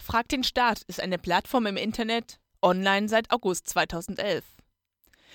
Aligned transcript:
Frag 0.00 0.28
den 0.28 0.44
Staat 0.44 0.82
ist 0.86 1.00
eine 1.00 1.18
Plattform 1.18 1.66
im 1.66 1.76
Internet, 1.76 2.38
online 2.62 3.08
seit 3.08 3.30
August 3.30 3.68
2011. 3.68 4.44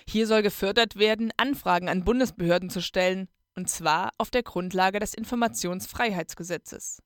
Hier 0.08 0.28
soll 0.28 0.42
gefördert 0.42 0.96
werden, 0.96 1.32
Anfragen 1.38 1.90
an 1.90 2.04
Bundesbehörden 2.04 2.70
zu 2.70 2.82
stellen, 2.82 3.28
und 3.56 3.70
zwar 3.70 4.12
auf 4.18 4.32
der 4.32 4.44
Grundlage 4.44 5.00
des 5.00 5.14
Informationsfreiheitsgesetzes. 5.14 7.02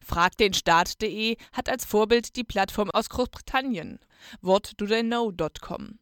Fragdenstaat.de 0.00 1.36
hat 1.52 1.68
als 1.68 1.84
Vorbild 1.84 2.36
die 2.36 2.44
Plattform 2.44 2.90
aus 2.90 3.08
Großbritannien, 3.08 3.98
whatdotheyknow.com. 4.40 5.98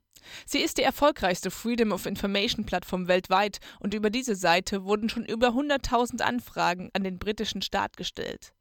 Sie 0.47 0.61
ist 0.61 0.79
die 0.79 0.83
erfolgreichste 0.83 1.51
Freedom 1.51 1.93
of 1.93 2.07
Information 2.07 2.67
Plattform 2.67 3.09
weltweit 3.09 3.59
und 3.79 3.95
über 3.95 4.11
diese 4.11 4.37
Seite 4.37 4.85
wurden 4.85 5.09
schon 5.09 5.25
über 5.25 5.49
100.000 5.49 6.21
Anfragen 6.21 6.91
an 6.93 7.05
den 7.05 7.19
britischen 7.19 7.63
Staat 7.63 7.97
gestellt. 7.97 8.53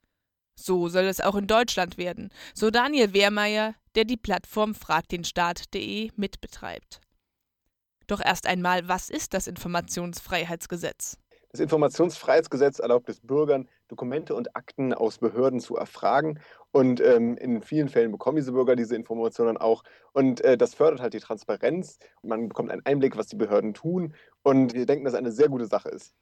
So 0.60 0.90
soll 0.90 1.06
es 1.06 1.22
auch 1.22 1.36
in 1.36 1.48
Deutschland 1.48 1.98
werden, 1.98 2.30
so 2.54 2.70
Daniel 2.70 3.14
Wehrmeier, 3.14 3.76
der 3.96 4.06
die 4.06 4.18
Plattform 4.18 4.76
fragdenstaat.de 4.76 6.12
mitbetreibt. 6.16 7.00
Doch 8.08 8.22
erst 8.24 8.46
einmal, 8.48 8.88
was 8.88 9.10
ist 9.10 9.34
das 9.34 9.48
Informationsfreiheitsgesetz? 9.48 11.18
Das 11.52 11.62
Informationsfreiheitsgesetz 11.62 12.78
erlaubt 12.80 13.10
es 13.10 13.22
Bürgern, 13.22 13.68
Dokumente 13.88 14.36
und 14.36 14.56
Akten 14.56 14.94
aus 14.94 15.18
Behörden 15.18 15.60
zu 15.60 15.78
erfragen. 15.78 16.40
Und 16.72 17.02
ähm, 17.02 17.38
in 17.38 17.64
vielen 17.64 17.90
Fällen 17.90 18.12
bekommen 18.12 18.36
diese 18.36 18.52
Bürger 18.52 18.76
diese 18.76 18.96
Informationen 18.96 19.58
auch. 19.58 19.84
Und 20.14 20.42
äh, 20.42 20.58
das 20.58 20.76
fördert 20.76 21.02
halt 21.02 21.16
die 21.16 21.20
Transparenz. 21.20 21.98
Man 22.22 22.50
bekommt 22.50 22.70
einen 22.70 22.86
Einblick, 22.86 23.18
was 23.18 23.28
die 23.28 23.36
Behörden 23.36 23.74
tun. 23.74 24.14
Und 24.44 24.74
wir 24.74 24.86
denken, 24.86 25.06
dass 25.06 25.14
es 25.14 25.20
eine 25.20 25.32
sehr 25.32 25.50
gute 25.50 25.66
Sache 25.66 25.90
ist. 25.90 26.14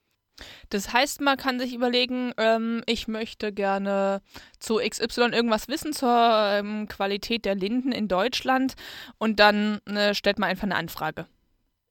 Das 0.70 0.92
heißt, 0.92 1.20
man 1.20 1.36
kann 1.36 1.58
sich 1.58 1.74
überlegen, 1.74 2.32
ähm, 2.36 2.82
ich 2.86 3.08
möchte 3.08 3.52
gerne 3.52 4.20
zu 4.58 4.76
XY 4.76 5.30
irgendwas 5.32 5.68
wissen 5.68 5.92
zur 5.92 6.10
ähm, 6.10 6.88
Qualität 6.88 7.44
der 7.44 7.54
Linden 7.54 7.92
in 7.92 8.08
Deutschland 8.08 8.74
und 9.18 9.40
dann 9.40 9.80
äh, 9.86 10.14
stellt 10.14 10.38
man 10.38 10.50
einfach 10.50 10.64
eine 10.64 10.76
Anfrage 10.76 11.26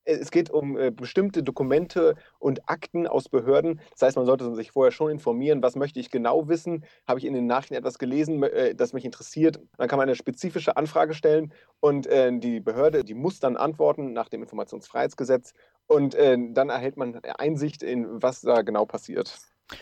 es 0.07 0.31
geht 0.31 0.49
um 0.49 0.77
äh, 0.77 0.89
bestimmte 0.89 1.43
Dokumente 1.43 2.15
und 2.39 2.69
Akten 2.69 3.07
aus 3.07 3.29
Behörden. 3.29 3.81
Das 3.91 4.01
heißt, 4.03 4.17
man 4.17 4.25
sollte 4.25 4.55
sich 4.55 4.71
vorher 4.71 4.91
schon 4.91 5.11
informieren, 5.11 5.61
was 5.61 5.75
möchte 5.75 5.99
ich 5.99 6.09
genau 6.09 6.47
wissen. 6.47 6.85
Habe 7.07 7.19
ich 7.19 7.25
in 7.25 7.33
den 7.33 7.45
Nachrichten 7.45 7.75
etwas 7.75 7.99
gelesen, 7.99 8.41
äh, 8.43 8.73
das 8.73 8.93
mich 8.93 9.05
interessiert? 9.05 9.59
Dann 9.77 9.87
kann 9.87 9.97
man 9.97 10.07
eine 10.07 10.15
spezifische 10.15 10.77
Anfrage 10.77 11.13
stellen 11.13 11.53
und 11.79 12.07
äh, 12.07 12.31
die 12.39 12.59
Behörde, 12.59 13.03
die 13.03 13.13
muss 13.13 13.39
dann 13.39 13.57
antworten 13.57 14.13
nach 14.13 14.29
dem 14.29 14.41
Informationsfreiheitsgesetz 14.41 15.53
und 15.87 16.15
äh, 16.15 16.37
dann 16.51 16.69
erhält 16.69 16.97
man 16.97 17.19
Einsicht 17.37 17.83
in, 17.83 18.21
was 18.21 18.41
da 18.41 18.61
genau 18.61 18.85
passiert. 18.85 19.37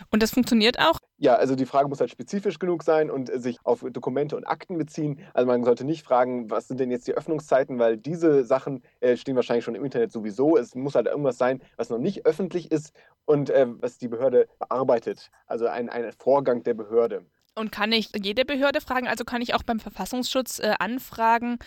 Und 0.09 0.23
das 0.23 0.31
funktioniert 0.31 0.79
auch? 0.79 0.97
Ja, 1.17 1.35
also 1.35 1.55
die 1.55 1.65
Frage 1.65 1.87
muss 1.87 1.99
halt 1.99 2.09
spezifisch 2.09 2.59
genug 2.59 2.83
sein 2.83 3.11
und 3.11 3.31
sich 3.31 3.57
auf 3.63 3.85
Dokumente 3.91 4.35
und 4.35 4.45
Akten 4.45 4.77
beziehen. 4.77 5.19
Also 5.33 5.47
man 5.47 5.63
sollte 5.63 5.85
nicht 5.85 6.03
fragen, 6.03 6.49
was 6.49 6.67
sind 6.67 6.79
denn 6.79 6.91
jetzt 6.91 7.07
die 7.07 7.13
Öffnungszeiten, 7.13 7.77
weil 7.77 7.97
diese 7.97 8.43
Sachen 8.43 8.81
äh, 8.99 9.15
stehen 9.15 9.35
wahrscheinlich 9.35 9.63
schon 9.63 9.75
im 9.75 9.85
Internet 9.85 10.11
sowieso. 10.11 10.57
Es 10.57 10.75
muss 10.75 10.95
halt 10.95 11.07
irgendwas 11.07 11.37
sein, 11.37 11.61
was 11.77 11.89
noch 11.89 11.99
nicht 11.99 12.25
öffentlich 12.25 12.71
ist 12.71 12.93
und 13.25 13.49
äh, 13.49 13.67
was 13.67 13.97
die 13.97 14.07
Behörde 14.07 14.47
bearbeitet. 14.59 15.29
Also 15.45 15.67
ein, 15.67 15.89
ein 15.89 16.11
Vorgang 16.17 16.63
der 16.63 16.73
Behörde. 16.73 17.25
Und 17.53 17.71
kann 17.71 17.91
ich 17.91 18.09
jede 18.21 18.43
Behörde 18.43 18.81
fragen? 18.81 19.07
Also 19.07 19.23
kann 19.23 19.41
ich 19.41 19.53
auch 19.53 19.63
beim 19.63 19.79
Verfassungsschutz 19.79 20.59
äh, 20.59 20.73
anfragen, 20.79 21.57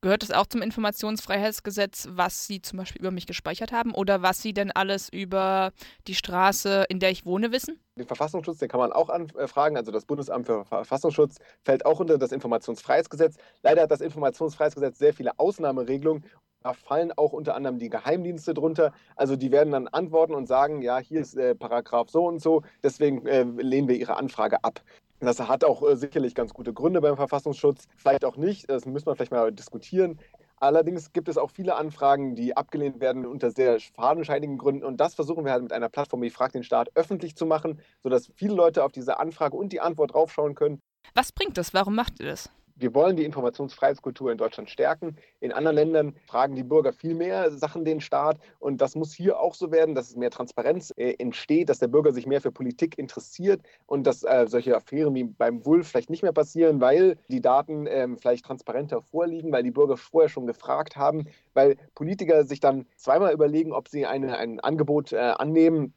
Gehört 0.00 0.22
es 0.22 0.30
auch 0.30 0.46
zum 0.46 0.62
Informationsfreiheitsgesetz, 0.62 2.06
was 2.12 2.46
Sie 2.46 2.62
zum 2.62 2.78
Beispiel 2.78 3.00
über 3.00 3.10
mich 3.10 3.26
gespeichert 3.26 3.72
haben 3.72 3.92
oder 3.92 4.22
was 4.22 4.40
Sie 4.40 4.52
denn 4.52 4.70
alles 4.70 5.08
über 5.08 5.72
die 6.06 6.14
Straße, 6.14 6.84
in 6.88 7.00
der 7.00 7.10
ich 7.10 7.26
wohne, 7.26 7.50
wissen? 7.50 7.80
Den 7.98 8.06
Verfassungsschutz, 8.06 8.58
den 8.58 8.68
kann 8.68 8.78
man 8.78 8.92
auch 8.92 9.08
anfragen. 9.08 9.76
Also 9.76 9.90
das 9.90 10.04
Bundesamt 10.04 10.46
für 10.46 10.64
Verfassungsschutz 10.64 11.38
fällt 11.64 11.84
auch 11.84 11.98
unter 11.98 12.16
das 12.16 12.30
Informationsfreiheitsgesetz. 12.30 13.38
Leider 13.62 13.82
hat 13.82 13.90
das 13.90 14.00
Informationsfreiheitsgesetz 14.00 14.98
sehr 14.98 15.14
viele 15.14 15.36
Ausnahmeregelungen. 15.36 16.24
Da 16.62 16.74
fallen 16.74 17.10
auch 17.10 17.32
unter 17.32 17.56
anderem 17.56 17.80
die 17.80 17.88
Geheimdienste 17.88 18.54
drunter. 18.54 18.92
Also 19.16 19.34
die 19.34 19.50
werden 19.50 19.72
dann 19.72 19.88
antworten 19.88 20.34
und 20.34 20.46
sagen, 20.46 20.80
ja, 20.80 20.98
hier 20.98 21.22
ist 21.22 21.36
äh, 21.36 21.56
Paragraph 21.56 22.08
so 22.10 22.24
und 22.24 22.40
so, 22.40 22.62
deswegen 22.84 23.26
äh, 23.26 23.42
lehnen 23.42 23.88
wir 23.88 23.96
Ihre 23.96 24.16
Anfrage 24.16 24.62
ab. 24.62 24.80
Das 25.20 25.40
hat 25.40 25.64
auch 25.64 25.82
äh, 25.82 25.96
sicherlich 25.96 26.34
ganz 26.34 26.54
gute 26.54 26.72
Gründe 26.72 27.00
beim 27.00 27.16
Verfassungsschutz, 27.16 27.86
vielleicht 27.96 28.24
auch 28.24 28.36
nicht, 28.36 28.70
das 28.70 28.86
müssen 28.86 29.06
wir 29.06 29.16
vielleicht 29.16 29.32
mal 29.32 29.50
diskutieren. 29.52 30.18
Allerdings 30.60 31.12
gibt 31.12 31.28
es 31.28 31.38
auch 31.38 31.50
viele 31.50 31.76
Anfragen, 31.76 32.34
die 32.34 32.56
abgelehnt 32.56 33.00
werden 33.00 33.26
unter 33.26 33.50
sehr 33.50 33.78
fadenscheinigen 33.80 34.58
Gründen. 34.58 34.84
Und 34.84 34.98
das 34.98 35.14
versuchen 35.14 35.44
wir 35.44 35.52
halt 35.52 35.62
mit 35.62 35.72
einer 35.72 35.88
Plattform 35.88 36.22
wie 36.22 36.30
Frag 36.30 36.52
den 36.52 36.64
Staat 36.64 36.90
öffentlich 36.94 37.36
zu 37.36 37.46
machen, 37.46 37.80
sodass 38.02 38.30
viele 38.34 38.54
Leute 38.54 38.82
auf 38.84 38.90
diese 38.90 39.20
Anfrage 39.20 39.56
und 39.56 39.72
die 39.72 39.80
Antwort 39.80 40.14
draufschauen 40.14 40.54
können. 40.56 40.80
Was 41.14 41.30
bringt 41.32 41.56
das? 41.58 41.74
Warum 41.74 41.94
macht 41.94 42.18
ihr 42.18 42.26
das? 42.26 42.50
Wir 42.78 42.94
wollen 42.94 43.16
die 43.16 43.24
Informationsfreiheitskultur 43.24 44.30
in 44.30 44.38
Deutschland 44.38 44.70
stärken. 44.70 45.16
In 45.40 45.52
anderen 45.52 45.76
Ländern 45.76 46.14
fragen 46.26 46.54
die 46.54 46.62
Bürger 46.62 46.92
viel 46.92 47.14
mehr 47.14 47.50
Sachen 47.50 47.84
den 47.84 48.00
Staat. 48.00 48.38
Und 48.58 48.80
das 48.80 48.94
muss 48.94 49.12
hier 49.12 49.38
auch 49.40 49.54
so 49.54 49.70
werden, 49.70 49.94
dass 49.94 50.10
es 50.10 50.16
mehr 50.16 50.30
Transparenz 50.30 50.92
äh, 50.96 51.14
entsteht, 51.18 51.68
dass 51.68 51.78
der 51.78 51.88
Bürger 51.88 52.12
sich 52.12 52.26
mehr 52.26 52.40
für 52.40 52.52
Politik 52.52 52.98
interessiert 52.98 53.60
und 53.86 54.06
dass 54.06 54.22
äh, 54.22 54.46
solche 54.48 54.76
Affären 54.76 55.14
wie 55.14 55.24
beim 55.24 55.64
Wulf 55.66 55.88
vielleicht 55.88 56.10
nicht 56.10 56.22
mehr 56.22 56.32
passieren, 56.32 56.80
weil 56.80 57.18
die 57.28 57.40
Daten 57.40 57.86
äh, 57.86 58.08
vielleicht 58.16 58.44
transparenter 58.44 59.02
vorliegen, 59.02 59.52
weil 59.52 59.62
die 59.62 59.70
Bürger 59.70 59.96
vorher 59.96 60.28
schon 60.28 60.46
gefragt 60.46 60.96
haben, 60.96 61.26
weil 61.54 61.76
Politiker 61.94 62.44
sich 62.44 62.60
dann 62.60 62.86
zweimal 62.96 63.32
überlegen, 63.32 63.72
ob 63.72 63.88
sie 63.88 64.06
eine, 64.06 64.38
ein 64.38 64.60
Angebot 64.60 65.12
äh, 65.12 65.16
annehmen, 65.16 65.94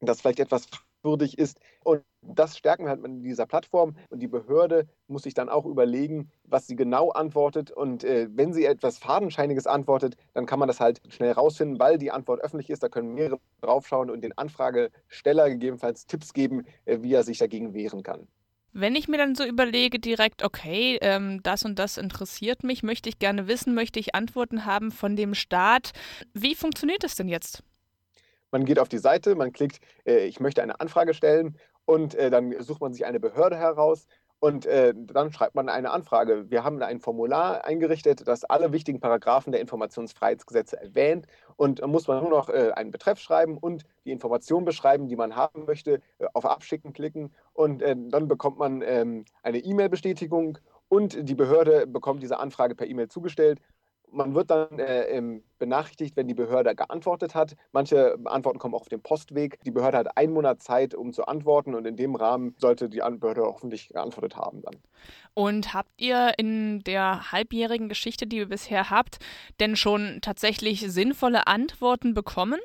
das 0.00 0.20
vielleicht 0.20 0.40
etwas 0.40 0.66
würdig 1.02 1.38
ist. 1.38 1.60
Und 1.84 2.02
das 2.22 2.56
stärken 2.56 2.84
wir 2.84 2.90
halt 2.90 3.02
mit 3.02 3.24
dieser 3.24 3.46
Plattform. 3.46 3.96
Und 4.10 4.20
die 4.20 4.28
Behörde 4.28 4.86
muss 5.08 5.22
sich 5.24 5.34
dann 5.34 5.48
auch 5.48 5.66
überlegen, 5.66 6.30
was 6.44 6.66
sie 6.66 6.76
genau 6.76 7.10
antwortet. 7.10 7.70
Und 7.70 8.04
äh, 8.04 8.28
wenn 8.30 8.52
sie 8.52 8.64
etwas 8.64 8.98
Fadenscheiniges 8.98 9.66
antwortet, 9.66 10.16
dann 10.34 10.46
kann 10.46 10.58
man 10.58 10.68
das 10.68 10.80
halt 10.80 11.00
schnell 11.08 11.32
rausfinden, 11.32 11.78
weil 11.78 11.98
die 11.98 12.10
Antwort 12.10 12.40
öffentlich 12.40 12.70
ist. 12.70 12.82
Da 12.82 12.88
können 12.88 13.14
mehrere 13.14 13.40
draufschauen 13.60 14.10
und 14.10 14.22
den 14.22 14.36
Anfragesteller 14.36 15.50
gegebenenfalls 15.50 16.06
Tipps 16.06 16.32
geben, 16.32 16.64
äh, 16.84 16.98
wie 17.02 17.14
er 17.14 17.24
sich 17.24 17.38
dagegen 17.38 17.74
wehren 17.74 18.02
kann. 18.02 18.28
Wenn 18.74 18.96
ich 18.96 19.06
mir 19.06 19.18
dann 19.18 19.34
so 19.34 19.44
überlege, 19.44 19.98
direkt, 19.98 20.42
okay, 20.42 20.98
ähm, 21.02 21.42
das 21.42 21.64
und 21.64 21.78
das 21.78 21.98
interessiert 21.98 22.64
mich, 22.64 22.82
möchte 22.82 23.10
ich 23.10 23.18
gerne 23.18 23.46
wissen, 23.46 23.74
möchte 23.74 24.00
ich 24.00 24.14
Antworten 24.14 24.64
haben 24.64 24.90
von 24.92 25.14
dem 25.14 25.34
Staat. 25.34 25.92
Wie 26.32 26.54
funktioniert 26.54 27.04
das 27.04 27.14
denn 27.14 27.28
jetzt? 27.28 27.62
Man 28.52 28.64
geht 28.66 28.78
auf 28.78 28.88
die 28.88 28.98
Seite, 28.98 29.34
man 29.34 29.52
klickt, 29.52 29.80
äh, 30.06 30.26
ich 30.26 30.38
möchte 30.38 30.62
eine 30.62 30.78
Anfrage 30.78 31.14
stellen 31.14 31.56
und 31.86 32.14
äh, 32.14 32.30
dann 32.30 32.54
sucht 32.62 32.80
man 32.80 32.92
sich 32.92 33.04
eine 33.06 33.18
Behörde 33.18 33.56
heraus 33.56 34.06
und 34.40 34.66
äh, 34.66 34.92
dann 34.94 35.32
schreibt 35.32 35.54
man 35.54 35.68
eine 35.68 35.92
Anfrage. 35.92 36.50
Wir 36.50 36.64
haben 36.64 36.82
ein 36.82 36.98
Formular 36.98 37.64
eingerichtet, 37.64 38.26
das 38.26 38.42
alle 38.42 38.72
wichtigen 38.72 38.98
Paragraphen 38.98 39.52
der 39.52 39.60
Informationsfreiheitsgesetze 39.60 40.80
erwähnt. 40.80 41.26
Und 41.54 41.80
dann 41.80 41.90
muss 41.90 42.08
man 42.08 42.20
nur 42.20 42.30
noch 42.30 42.48
äh, 42.48 42.72
einen 42.74 42.90
Betreff 42.90 43.20
schreiben 43.20 43.56
und 43.56 43.84
die 44.04 44.10
Information 44.10 44.64
beschreiben, 44.64 45.06
die 45.06 45.14
man 45.14 45.36
haben 45.36 45.64
möchte, 45.64 46.00
äh, 46.18 46.26
auf 46.34 46.44
Abschicken 46.44 46.92
klicken. 46.92 47.32
Und 47.52 47.82
äh, 47.82 47.94
dann 47.96 48.26
bekommt 48.26 48.58
man 48.58 48.82
ähm, 48.82 49.26
eine 49.44 49.58
E-Mail-Bestätigung 49.58 50.58
und 50.88 51.16
die 51.28 51.36
Behörde 51.36 51.86
bekommt 51.86 52.22
diese 52.22 52.40
Anfrage 52.40 52.74
per 52.74 52.88
E-Mail 52.88 53.06
zugestellt 53.06 53.60
man 54.12 54.34
wird 54.34 54.50
dann 54.50 54.78
äh, 54.78 55.40
benachrichtigt, 55.58 56.16
wenn 56.16 56.28
die 56.28 56.34
Behörde 56.34 56.74
geantwortet 56.74 57.34
hat. 57.34 57.56
Manche 57.72 58.16
Antworten 58.24 58.58
kommen 58.58 58.74
auch 58.74 58.82
auf 58.82 58.88
den 58.88 59.02
Postweg. 59.02 59.58
Die 59.64 59.70
Behörde 59.70 59.98
hat 59.98 60.16
einen 60.16 60.32
Monat 60.32 60.62
Zeit, 60.62 60.94
um 60.94 61.12
zu 61.12 61.26
antworten 61.26 61.74
und 61.74 61.86
in 61.86 61.96
dem 61.96 62.14
Rahmen 62.14 62.54
sollte 62.58 62.88
die 62.88 62.98
Behörde 62.98 63.42
hoffentlich 63.42 63.88
geantwortet 63.88 64.36
haben 64.36 64.62
dann. 64.62 64.76
Und 65.34 65.74
habt 65.74 65.90
ihr 65.96 66.32
in 66.36 66.80
der 66.80 67.32
halbjährigen 67.32 67.88
Geschichte, 67.88 68.26
die 68.26 68.38
ihr 68.38 68.48
bisher 68.48 68.90
habt, 68.90 69.18
denn 69.60 69.76
schon 69.76 70.18
tatsächlich 70.20 70.80
sinnvolle 70.92 71.46
Antworten 71.46 72.14
bekommen? 72.14 72.60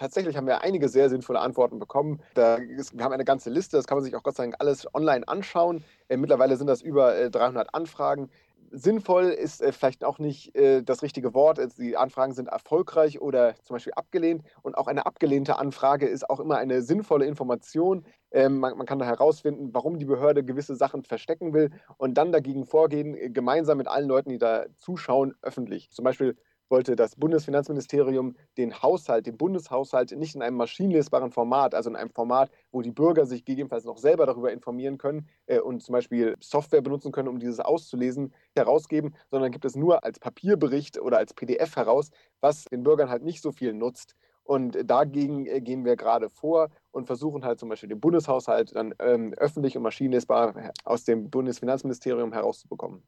tatsächlich 0.00 0.36
haben 0.36 0.46
wir 0.46 0.62
einige 0.62 0.88
sehr 0.88 1.10
sinnvolle 1.10 1.40
Antworten 1.40 1.78
bekommen. 1.78 2.20
Da 2.34 2.56
ist, 2.56 2.96
wir 2.96 3.04
haben 3.04 3.12
eine 3.12 3.24
ganze 3.24 3.50
Liste, 3.50 3.76
das 3.76 3.86
kann 3.86 3.98
man 3.98 4.04
sich 4.04 4.16
auch 4.16 4.22
Gott 4.22 4.36
sei 4.36 4.44
Dank 4.44 4.56
alles 4.58 4.92
online 4.94 5.28
anschauen. 5.28 5.84
Äh, 6.08 6.16
mittlerweile 6.16 6.56
sind 6.56 6.66
das 6.66 6.80
über 6.80 7.16
äh, 7.16 7.30
300 7.30 7.74
Anfragen 7.74 8.30
sinnvoll 8.70 9.24
ist 9.24 9.60
äh, 9.60 9.72
vielleicht 9.72 10.04
auch 10.04 10.18
nicht 10.18 10.54
äh, 10.56 10.82
das 10.82 11.02
richtige 11.02 11.34
Wort. 11.34 11.58
Also 11.58 11.82
die 11.82 11.96
Anfragen 11.96 12.32
sind 12.32 12.48
erfolgreich 12.48 13.20
oder 13.20 13.54
zum 13.62 13.74
Beispiel 13.74 13.92
abgelehnt. 13.94 14.42
Und 14.62 14.76
auch 14.76 14.86
eine 14.86 15.06
abgelehnte 15.06 15.58
Anfrage 15.58 16.06
ist 16.06 16.28
auch 16.28 16.40
immer 16.40 16.56
eine 16.56 16.82
sinnvolle 16.82 17.26
Information. 17.26 18.04
Ähm, 18.30 18.58
man, 18.58 18.76
man, 18.76 18.86
kann 18.86 18.98
da 18.98 19.06
herausfinden, 19.06 19.70
warum 19.72 19.98
die 19.98 20.04
Behörde 20.04 20.44
gewisse 20.44 20.76
Sachen 20.76 21.02
verstecken 21.02 21.52
will 21.52 21.70
und 21.98 22.14
dann 22.14 22.32
dagegen 22.32 22.64
vorgehen, 22.64 23.14
äh, 23.14 23.30
gemeinsam 23.30 23.78
mit 23.78 23.88
allen 23.88 24.08
Leuten, 24.08 24.30
die 24.30 24.38
da 24.38 24.66
zuschauen, 24.76 25.34
öffentlich. 25.42 25.90
Zum 25.90 26.04
Beispiel 26.04 26.36
wollte 26.70 26.96
das 26.96 27.16
Bundesfinanzministerium 27.16 28.36
den 28.56 28.82
Haushalt, 28.82 29.26
den 29.26 29.36
Bundeshaushalt 29.36 30.12
nicht 30.12 30.34
in 30.34 30.42
einem 30.42 30.56
maschinenlesbaren 30.56 31.32
Format, 31.32 31.74
also 31.74 31.90
in 31.90 31.96
einem 31.96 32.10
Format, 32.10 32.50
wo 32.70 32.80
die 32.82 32.92
Bürger 32.92 33.26
sich 33.26 33.44
gegebenenfalls 33.44 33.84
noch 33.84 33.98
selber 33.98 34.26
darüber 34.26 34.52
informieren 34.52 34.98
können 34.98 35.28
äh, 35.46 35.58
und 35.60 35.82
zum 35.82 35.92
Beispiel 35.92 36.36
Software 36.40 36.82
benutzen 36.82 37.12
können, 37.12 37.28
um 37.28 37.38
dieses 37.38 37.60
auszulesen, 37.60 38.32
herausgeben, 38.56 39.14
sondern 39.30 39.50
gibt 39.50 39.64
es 39.64 39.76
nur 39.76 40.04
als 40.04 40.18
Papierbericht 40.20 41.00
oder 41.00 41.18
als 41.18 41.34
PDF 41.34 41.76
heraus, 41.76 42.10
was 42.40 42.64
den 42.64 42.82
Bürgern 42.84 43.10
halt 43.10 43.22
nicht 43.22 43.42
so 43.42 43.52
viel 43.52 43.72
nutzt. 43.72 44.14
Und 44.44 44.78
dagegen 44.84 45.46
äh, 45.46 45.60
gehen 45.60 45.84
wir 45.84 45.96
gerade 45.96 46.28
vor 46.28 46.70
und 46.90 47.06
versuchen 47.06 47.44
halt 47.44 47.60
zum 47.60 47.68
Beispiel 47.68 47.88
den 47.88 48.00
Bundeshaushalt 48.00 48.74
dann 48.74 48.94
ähm, 48.98 49.34
öffentlich 49.34 49.76
und 49.76 49.82
maschinenlesbar 49.82 50.72
aus 50.84 51.04
dem 51.04 51.30
Bundesfinanzministerium 51.30 52.32
herauszubekommen. 52.32 53.02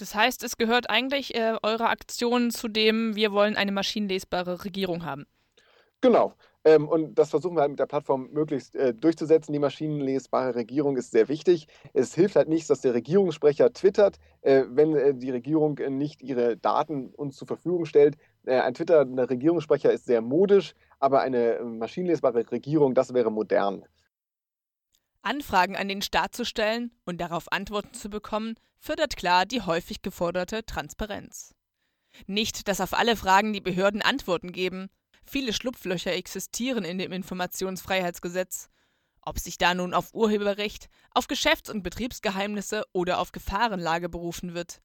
Das 0.00 0.14
heißt, 0.14 0.42
es 0.44 0.56
gehört 0.56 0.88
eigentlich 0.88 1.34
äh, 1.34 1.56
eure 1.62 1.90
Aktion 1.90 2.50
zu 2.50 2.68
dem, 2.68 3.16
wir 3.16 3.32
wollen 3.32 3.56
eine 3.56 3.70
maschinenlesbare 3.70 4.64
Regierung 4.64 5.04
haben. 5.04 5.26
Genau. 6.00 6.32
Ähm, 6.64 6.88
und 6.88 7.14
das 7.18 7.30
versuchen 7.30 7.56
wir 7.56 7.60
halt 7.60 7.70
mit 7.70 7.80
der 7.80 7.86
Plattform 7.86 8.28
möglichst 8.32 8.74
äh, 8.74 8.94
durchzusetzen. 8.94 9.52
Die 9.52 9.58
maschinenlesbare 9.58 10.54
Regierung 10.54 10.96
ist 10.96 11.10
sehr 11.10 11.28
wichtig. 11.28 11.66
Es 11.92 12.14
hilft 12.14 12.36
halt 12.36 12.48
nichts, 12.48 12.68
dass 12.68 12.80
der 12.80 12.94
Regierungssprecher 12.94 13.72
twittert, 13.74 14.18
äh, 14.40 14.64
wenn 14.68 14.94
äh, 14.94 15.14
die 15.14 15.30
Regierung 15.30 15.76
äh, 15.78 15.90
nicht 15.90 16.22
ihre 16.22 16.56
Daten 16.56 17.10
uns 17.14 17.36
zur 17.36 17.46
Verfügung 17.46 17.84
stellt. 17.84 18.16
Äh, 18.46 18.60
ein 18.60 18.72
twitternder 18.72 19.28
Regierungssprecher 19.28 19.92
ist 19.92 20.06
sehr 20.06 20.22
modisch, 20.22 20.74
aber 20.98 21.20
eine 21.20 21.56
äh, 21.56 21.62
maschinenlesbare 21.62 22.50
Regierung, 22.50 22.94
das 22.94 23.12
wäre 23.12 23.30
modern. 23.30 23.84
Anfragen 25.22 25.76
an 25.76 25.88
den 25.88 26.02
Staat 26.02 26.34
zu 26.34 26.44
stellen 26.44 26.92
und 27.04 27.20
darauf 27.20 27.52
Antworten 27.52 27.94
zu 27.94 28.08
bekommen, 28.10 28.54
fördert 28.78 29.16
klar 29.16 29.46
die 29.46 29.62
häufig 29.62 30.02
geforderte 30.02 30.64
Transparenz. 30.64 31.54
Nicht, 32.26 32.68
dass 32.68 32.80
auf 32.80 32.94
alle 32.94 33.16
Fragen 33.16 33.52
die 33.52 33.60
Behörden 33.60 34.02
Antworten 34.02 34.52
geben, 34.52 34.90
Viele 35.24 35.52
Schlupflöcher 35.52 36.12
existieren 36.12 36.84
in 36.84 36.98
dem 36.98 37.12
Informationsfreiheitsgesetz. 37.12 38.68
Ob 39.22 39.38
sich 39.38 39.58
da 39.58 39.74
nun 39.74 39.94
auf 39.94 40.12
Urheberrecht, 40.12 40.88
auf 41.12 41.28
Geschäfts- 41.28 41.70
und 41.70 41.84
Betriebsgeheimnisse 41.84 42.84
oder 42.92 43.20
auf 43.20 43.30
Gefahrenlage 43.30 44.08
berufen 44.08 44.54
wird. 44.54 44.82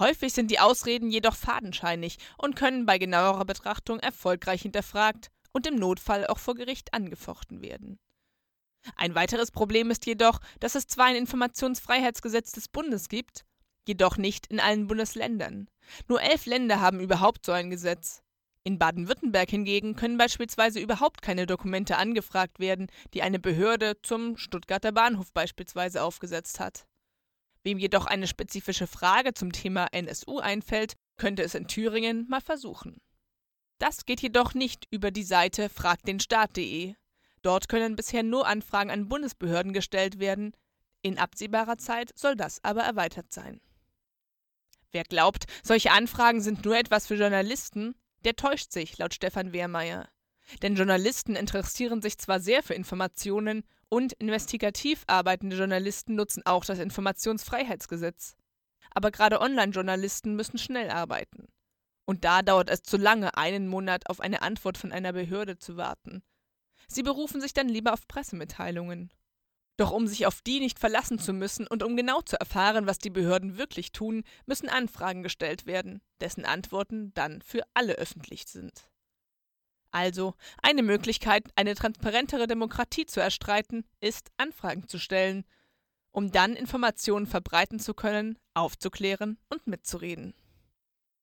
Häufig 0.00 0.32
sind 0.32 0.50
die 0.50 0.60
Ausreden 0.60 1.10
jedoch 1.10 1.36
fadenscheinig 1.36 2.16
und 2.38 2.56
können 2.56 2.86
bei 2.86 2.98
genauerer 2.98 3.44
Betrachtung 3.44 4.00
erfolgreich 4.00 4.62
hinterfragt 4.62 5.30
und 5.52 5.66
im 5.66 5.76
Notfall 5.76 6.26
auch 6.26 6.38
vor 6.38 6.54
Gericht 6.54 6.94
angefochten 6.94 7.60
werden. 7.60 7.98
Ein 8.96 9.14
weiteres 9.14 9.50
Problem 9.50 9.90
ist 9.90 10.06
jedoch, 10.06 10.40
dass 10.60 10.74
es 10.74 10.86
zwar 10.86 11.06
ein 11.06 11.16
Informationsfreiheitsgesetz 11.16 12.52
des 12.52 12.68
Bundes 12.68 13.08
gibt, 13.08 13.44
jedoch 13.86 14.16
nicht 14.16 14.46
in 14.48 14.60
allen 14.60 14.86
Bundesländern. 14.86 15.68
Nur 16.08 16.22
elf 16.22 16.46
Länder 16.46 16.80
haben 16.80 17.00
überhaupt 17.00 17.46
so 17.46 17.52
ein 17.52 17.70
Gesetz. 17.70 18.22
In 18.66 18.78
Baden-Württemberg 18.78 19.50
hingegen 19.50 19.94
können 19.94 20.16
beispielsweise 20.16 20.80
überhaupt 20.80 21.20
keine 21.20 21.46
Dokumente 21.46 21.98
angefragt 21.98 22.60
werden, 22.60 22.86
die 23.12 23.20
eine 23.20 23.38
Behörde 23.38 24.00
zum 24.02 24.38
Stuttgarter 24.38 24.90
Bahnhof 24.90 25.32
beispielsweise 25.32 26.02
aufgesetzt 26.02 26.60
hat. 26.60 26.86
Wem 27.62 27.78
jedoch 27.78 28.06
eine 28.06 28.26
spezifische 28.26 28.86
Frage 28.86 29.34
zum 29.34 29.52
Thema 29.52 29.88
NSU 29.92 30.38
einfällt, 30.38 30.94
könnte 31.18 31.42
es 31.42 31.54
in 31.54 31.68
Thüringen 31.68 32.26
mal 32.28 32.40
versuchen. 32.40 32.98
Das 33.78 34.06
geht 34.06 34.22
jedoch 34.22 34.54
nicht 34.54 34.86
über 34.90 35.10
die 35.10 35.24
Seite 35.24 35.68
fragdenstaat.de. 35.68 36.94
Dort 37.44 37.68
können 37.68 37.94
bisher 37.94 38.22
nur 38.22 38.46
Anfragen 38.46 38.90
an 38.90 39.06
Bundesbehörden 39.06 39.74
gestellt 39.74 40.18
werden. 40.18 40.54
In 41.02 41.18
absehbarer 41.18 41.76
Zeit 41.76 42.10
soll 42.18 42.36
das 42.36 42.64
aber 42.64 42.82
erweitert 42.82 43.34
sein. 43.34 43.60
Wer 44.92 45.04
glaubt, 45.04 45.44
solche 45.62 45.90
Anfragen 45.90 46.40
sind 46.40 46.64
nur 46.64 46.74
etwas 46.74 47.06
für 47.06 47.16
Journalisten, 47.16 47.94
der 48.24 48.34
täuscht 48.36 48.72
sich, 48.72 48.96
laut 48.96 49.12
Stefan 49.12 49.52
Wehrmeier. 49.52 50.08
Denn 50.62 50.74
Journalisten 50.74 51.36
interessieren 51.36 52.00
sich 52.00 52.16
zwar 52.16 52.40
sehr 52.40 52.62
für 52.62 52.72
Informationen 52.72 53.62
und 53.90 54.14
investigativ 54.14 55.04
arbeitende 55.06 55.56
Journalisten 55.56 56.14
nutzen 56.14 56.46
auch 56.46 56.64
das 56.64 56.78
Informationsfreiheitsgesetz. 56.78 58.36
Aber 58.90 59.10
gerade 59.10 59.42
Online-Journalisten 59.42 60.34
müssen 60.34 60.56
schnell 60.56 60.88
arbeiten. 60.88 61.48
Und 62.06 62.24
da 62.24 62.40
dauert 62.40 62.70
es 62.70 62.82
zu 62.82 62.96
lange, 62.96 63.36
einen 63.36 63.68
Monat 63.68 64.08
auf 64.08 64.20
eine 64.20 64.40
Antwort 64.40 64.78
von 64.78 64.92
einer 64.92 65.12
Behörde 65.12 65.58
zu 65.58 65.76
warten. 65.76 66.22
Sie 66.88 67.02
berufen 67.02 67.40
sich 67.40 67.52
dann 67.52 67.68
lieber 67.68 67.92
auf 67.92 68.06
Pressemitteilungen. 68.08 69.12
Doch 69.76 69.90
um 69.90 70.06
sich 70.06 70.26
auf 70.26 70.40
die 70.40 70.60
nicht 70.60 70.78
verlassen 70.78 71.18
zu 71.18 71.32
müssen 71.32 71.66
und 71.66 71.82
um 71.82 71.96
genau 71.96 72.20
zu 72.20 72.38
erfahren, 72.38 72.86
was 72.86 72.98
die 72.98 73.10
Behörden 73.10 73.58
wirklich 73.58 73.90
tun, 73.90 74.22
müssen 74.46 74.68
Anfragen 74.68 75.22
gestellt 75.22 75.66
werden, 75.66 76.00
dessen 76.20 76.44
Antworten 76.44 77.12
dann 77.14 77.42
für 77.42 77.62
alle 77.74 77.94
öffentlich 77.94 78.44
sind. 78.46 78.88
Also, 79.90 80.34
eine 80.62 80.82
Möglichkeit, 80.82 81.44
eine 81.56 81.74
transparentere 81.74 82.46
Demokratie 82.46 83.06
zu 83.06 83.20
erstreiten, 83.20 83.84
ist, 84.00 84.30
Anfragen 84.36 84.88
zu 84.88 84.98
stellen, 84.98 85.44
um 86.10 86.30
dann 86.30 86.54
Informationen 86.54 87.26
verbreiten 87.26 87.80
zu 87.80 87.94
können, 87.94 88.38
aufzuklären 88.54 89.38
und 89.50 89.66
mitzureden. 89.66 90.34